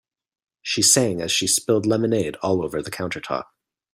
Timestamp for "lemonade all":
1.85-2.63